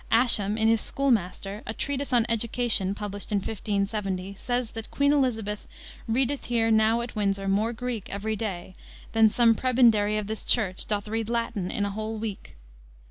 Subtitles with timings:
[0.09, 5.67] Ascham in his Schoolmaster, a treatise on education, published in 1570, says, that Queen Elisabeth
[6.07, 8.73] "readeth here now at Windsor more Greek every day,
[9.11, 12.55] than some prebendarie of this Church doth read Latin in a whole week."